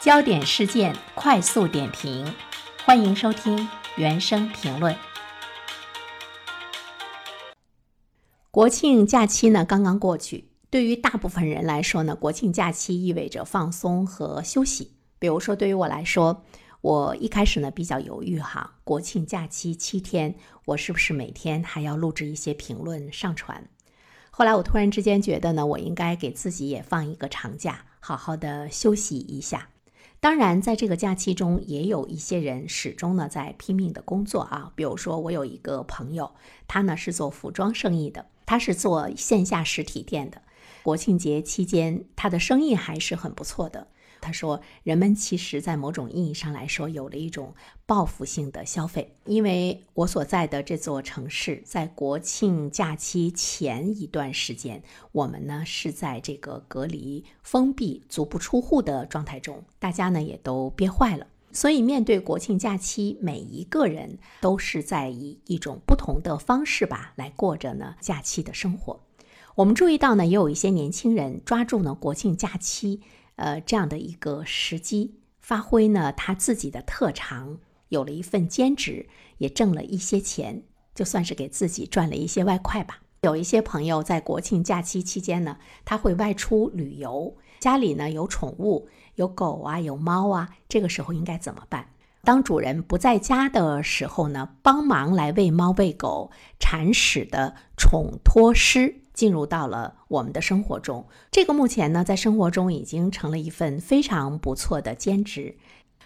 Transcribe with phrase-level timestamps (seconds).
[0.00, 2.34] 焦点事件快速点评，
[2.86, 3.68] 欢迎收听
[3.98, 4.96] 原声评论。
[8.50, 14.92] 国庆假期呢刚刚过去，对于大部分人来说呢，国庆假期意味着放松和休息。
[15.18, 16.46] 比如说，对于我来说，
[16.80, 23.68] 我一开始呢比较犹豫哈，国庆假期七天，我是不是每天还要录制一些评论上传？
[24.30, 29.68] 后来我突然之间觉得呢，我应该给自己也放一个长假，好好的休息一下。
[30.20, 34.70] 当然，在这个假期中，也有一些人始终呢在拼命的工作啊。
[34.74, 36.32] 比如说，我有一个朋友，
[36.68, 38.26] 他呢是做服装生意的。
[38.44, 40.42] 他是做线下实体店的，
[40.82, 43.86] 国庆节期间他的生意还是很不错的。
[44.20, 47.54] 他说，人们其实，在某种意义上来说，有了一种
[47.86, 49.14] 报复性的消费。
[49.24, 61.26] 因为我所在的这座城市，在国庆假期前一段时间，我们呢是在这个隔离、封闭、足不出户的状态中，大家呢也都憋坏了。
[61.52, 69.00] 所以，面对国庆假期，每一个人都是在以一种不同的方式吧来过着呢假期的生活。
[69.56, 73.00] 我们注意到呢，也有一些年轻人抓住呢国庆假期，
[73.36, 80.62] 呃这样的一个时机，发挥呢他自己的特长，有了一份兼职，也挣了一些钱，
[80.94, 83.00] 就算是给自己赚了一些外快吧。
[83.22, 88.88] 有一些朋友在国庆假期期间呢，他会外出旅游，家里呢有宠物。
[89.16, 91.88] 有狗啊，有猫啊，这个时候应该怎么办？
[92.22, 101.06] 当主人不在家的时候呢，帮忙来喂猫喂狗、铲屎的宠托师进入到了我们的生活中。
[101.30, 105.56] 这个目前呢，在生活中已经成了一份非常不错的兼职。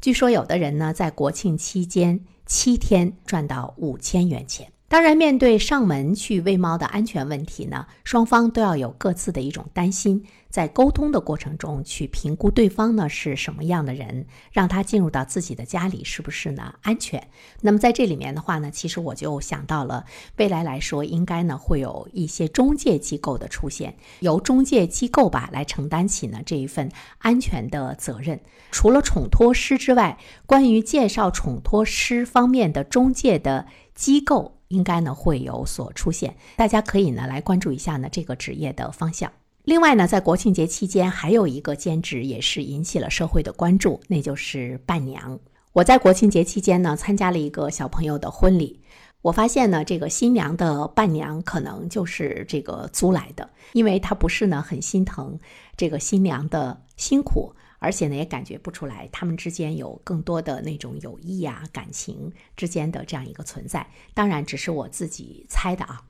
[0.00, 4.72] 据说有的人呢，在国庆期间七天赚到五千元钱。
[4.90, 17.28] 当然，面对上门去喂猫的安全问题呢，双方都要有各自的一种担心，在沟通的过程中去评估对方呢是什么样的人，让他进入到自己的家里是不是呢安全？
[17.60, 20.06] 那么在这里面的话呢，其实我就想到了
[20.38, 28.40] 未来来说，应该呢会有一些中介机构的出现，由中介机构吧来承担起呢这一份安全的责任。
[28.70, 30.16] 除了宠托师之外，
[30.46, 34.57] 关于介绍宠托师方面的中介的机构。
[34.68, 39.30] 应该呢会有所出现，大家可以呢来关注一下呢这个职业的方向。
[39.64, 45.38] 另外呢，在国庆节期间还有一个兼职也是引起了社会的关注，那就是伴娘。
[45.74, 48.80] 我在国庆节期间呢参加了一个小朋友的婚礼，
[49.20, 55.38] 我发现呢这个新娘的伴娘可能就是这个租来的，因为她不是呢很心疼
[55.76, 57.54] 这个新娘的辛苦。
[57.78, 63.86] 而且呢，也感觉不出来他们之间有更多的那种友谊呀、感情之间的这样一个存在。
[64.14, 66.02] 当然，只是我自己猜的啊。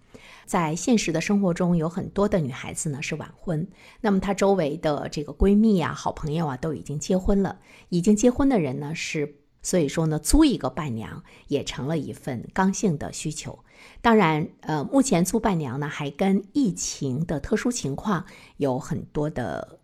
[0.46, 3.68] 在现实的生活中，有很多的女孩子呢是晚婚，
[4.00, 7.60] 那么她周围的这个闺蜜啊、好朋友啊都已经结婚了。
[7.90, 13.58] 已经结婚的人呢是，所以说呢，租一个伴娘也成了一份刚性的需求。
[14.00, 18.24] 当然，呃，目前租伴娘呢还跟疫情的特殊情况
[18.56, 19.80] 有很多的。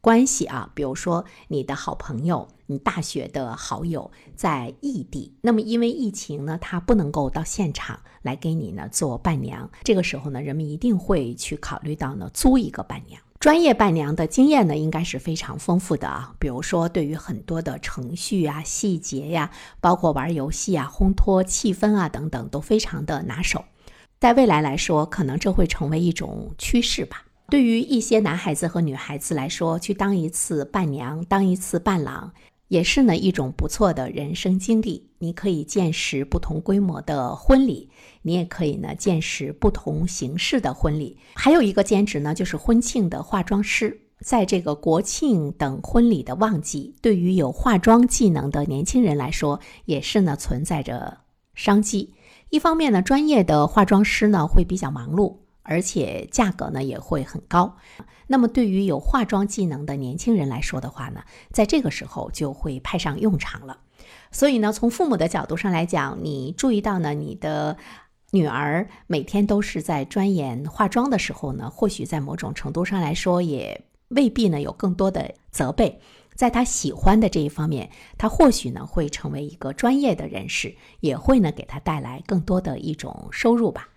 [0.00, 9.70] 关系啊，比如说你的好朋友，你大学的好友在异地，那么因为疫情呢，他不能够到现场来给你呢做伴娘。
[9.82, 13.20] 这个时候呢，人们一定会去考虑到呢租一个伴娘。
[13.40, 16.34] 专业伴娘的经验呢，应该是非常丰富的啊。
[16.40, 19.50] 比如说，对于很多的程序啊、细节呀，
[19.80, 23.64] 包括玩游戏啊、烘托气氛啊等等，都非常的拿手。
[24.18, 27.22] 在未来来说，可能这会成为一种趋势吧。
[27.50, 32.30] 对于一些男孩子和女孩子来说，去当一次伴娘、当一次伴郎，
[32.68, 35.08] 也是呢一种不错的人生经历。
[35.18, 37.88] 你可以见识不同规模的婚礼，
[38.20, 41.16] 你也可以呢见识不同形式的婚礼。
[41.36, 43.98] 还有一个兼职呢，就是婚庆的化妆师。
[44.20, 51.20] 在这个国庆等婚礼的旺季，对于有化妆技能的年轻人来说，也是呢存在着
[51.54, 52.12] 商机。
[52.50, 55.36] 一方面呢，专业的化妆师呢会比较忙碌。
[55.68, 57.76] 而且价格呢也会很高，
[58.26, 61.22] 那么对于有化妆技能的年轻人来说的话呢，
[61.52, 63.80] 在这个时候就会派上用场了。
[64.32, 67.76] 所以呢，从父母的角度上来讲，你注意到呢，你的
[68.30, 76.00] 女儿每天都是在钻研化妆的时候呢，或许在某种程度上来说，也未必呢有更多的责备。
[76.34, 83.88] 在他喜欢的这一方面，他或许呢会成为一个专业的人士，也会呢给他带来更多的一种收入吧。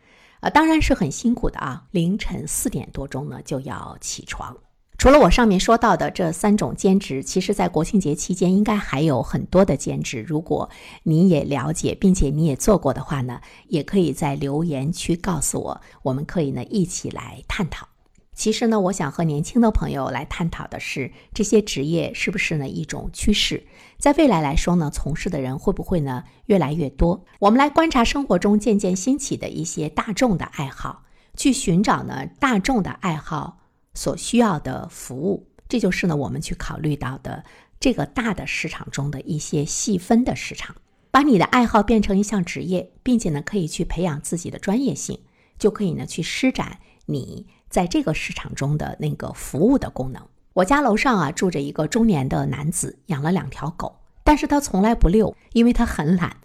[0.42, 1.86] 啊，当然是很辛苦的啊！
[1.92, 4.58] 凌晨四点多钟呢就要起床。
[4.98, 10.22] 除了我上面说到的这三种兼职，其实在国庆节期间应该还有很多的兼职。
[10.22, 10.70] 如果
[11.04, 17.88] 你也了解，并且你也做过的话呢，也可以在留言区告诉我，我们可以呢一起来探讨。
[18.42, 23.68] 其实呢，我想和年轻的朋友来探讨的是，这些职业是不是呢一种趋势？
[24.00, 27.24] 在未来来说呢，从事的人会不会呢越来越多？
[27.38, 31.04] 我们来观察生活中渐渐兴起的一些大众的爱好，
[31.38, 33.60] 去寻找呢大众的爱好
[33.94, 35.48] 所需要的服务。
[35.70, 37.44] 这就是呢我们去考虑到的
[37.80, 40.76] 这个大的市场中的一些细分的市场。
[41.12, 45.20] 把你的爱好变成一项职业，并且呢可以去培养自己的专业性，
[45.60, 47.46] 就可以呢去施展你。
[47.72, 50.22] 在这个市场中的那个服务的功能，
[50.54, 56.38] 我家楼上啊住着一个中年的男子，养了两条狗，但是他从来不遛，因为他很懒。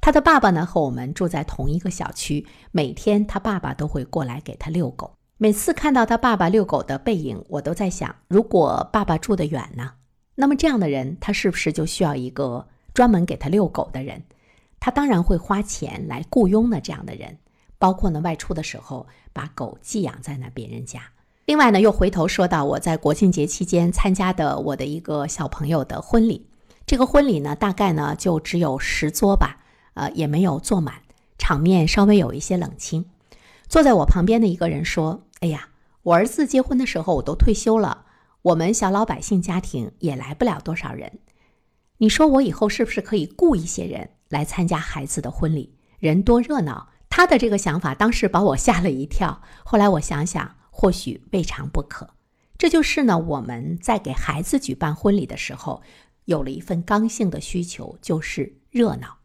[0.00, 5.14] 他的爸爸呢和我们住在同一个小区，每天他爸爸都会过来给他遛狗。
[5.38, 9.92] 每次看到他爸爸遛狗的背影，我都在想，如果爸爸住得远呢，
[10.34, 14.22] 那么这样的人他是不是就需要一个专门给他遛狗的人？
[14.78, 17.38] 他当然会花钱来雇佣呢这样的人。
[17.78, 21.02] 包括呢，外出的时候把狗寄养在那别人家。
[21.46, 26.46] 另外呢，又回头说到我在国庆节期间参加的我的一个小朋友的婚礼。
[26.86, 29.58] 这个婚礼呢，大概呢就只有十桌吧，
[29.92, 31.02] 呃，也没有坐满，
[31.36, 33.04] 场面稍微有一些冷清。
[33.68, 35.68] 坐在我旁边的一个人说：“哎呀，
[36.02, 38.06] 我儿子结婚的时候我都退休了，
[38.40, 41.18] 我们小老百姓家庭也来不了多少人。
[41.98, 45.74] 你说我以后是不是可以雇一些人来参加孩子的婚礼？
[45.98, 49.40] 人多热闹。”他的这个想法当时把我吓了一跳。
[49.64, 52.10] 后来我想想，或许未尝不可。
[52.58, 55.80] 这就是呢，我们在给孩子举办婚礼的时候，
[56.24, 59.18] 有了一份刚性的需求，就是热闹。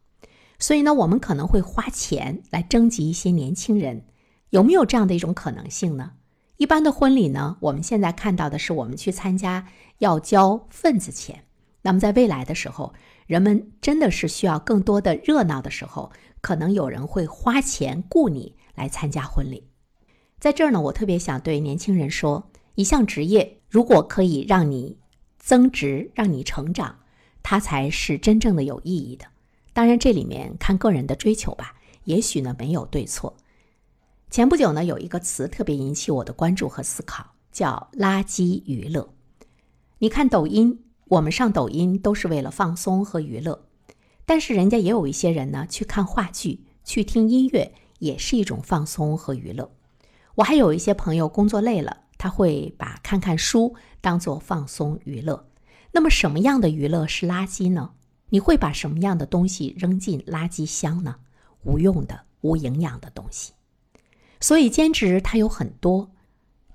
[0.60, 4.06] 所以呢，我们可能会花钱来征集一些年轻人。
[4.52, 6.12] 有没有这样的一种可能性呢？
[6.58, 11.46] 一般的婚礼呢，我们现在看到的是我们去参加要交份子钱。
[11.90, 12.94] 那么在未来的时候，
[13.26, 16.12] 人们真的是需要更多的热闹的时候。
[16.40, 19.68] 可能有人会花钱雇你来参加婚礼，
[20.40, 25.00] 在这儿呢，我特别想对年轻人说：一项职业如果可以让你
[25.40, 27.00] 增值、让你成长，
[27.42, 29.26] 它才是真正的有意义的。
[29.74, 33.36] 当然，这里面看个人的追求吧，也许呢没有对错。
[34.30, 39.10] 前不久呢，有一个词特别引起我的关注和思考，叫“垃圾娱乐”。
[39.98, 43.66] 你看抖音，我们上抖音都是为了放松和娱乐。
[44.26, 49.72] 但是人家也有一些人呢，去看话剧、去听音乐，也是一种放松和娱乐。
[50.36, 55.48] 我还有一些朋友工作累了，他会把看看书当做放松娱乐。
[55.92, 57.92] 那么什么样的娱乐是垃圾呢？
[58.30, 61.16] 你会把什么样的东西扔进垃圾箱呢？
[61.64, 63.54] 无用的、无营养的东西。
[64.40, 66.12] 所以兼职它有很多，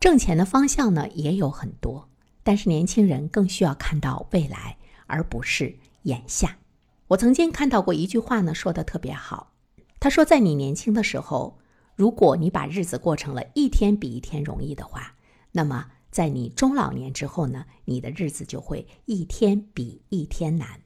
[0.01, 2.09] 挣钱的方向呢也有很多。
[2.45, 4.77] 但是年轻人更需要看到未来，
[5.09, 6.59] 而不是眼下。
[7.09, 9.53] 我曾经看到过一句话呢，说的特别好。
[9.99, 11.59] 他说，在你年轻的时候，
[11.97, 15.15] 如果你把日子过成了一天比一天容易的话，
[15.53, 20.81] 那么在你中老年之后呢，你的日子就会一天比一天难。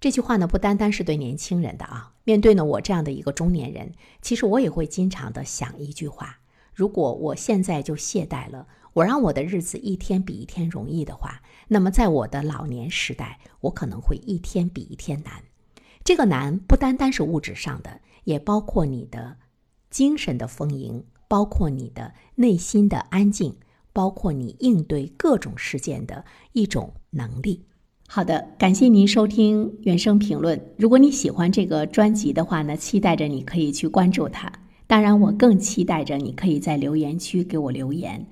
[0.00, 2.14] 这句话呢，不单单是对年轻人的啊。
[2.24, 3.92] 面对呢我这样的一个中年人，
[4.22, 6.39] 其实我也会经常的想一句话：
[6.74, 8.66] 如果我现在就懈怠了。
[8.92, 15.44] 我让我的日子一天比一天容易的话，那么在我的老年时代，我可能会一天比一天难。
[16.02, 19.36] 这个难不单单是物质上的，也包括你的
[19.90, 23.56] 精神的丰盈，包括你的内心的安静，
[23.92, 27.64] 包括你应对各种事件的一种能力。
[28.08, 30.60] 好的，感谢您收听原声评论。
[30.76, 34.50] 如果你喜欢这个专辑的话呢，期待着你可以去关注它。
[34.90, 38.26] 当然，我更期待着你可以在留言区给我留言。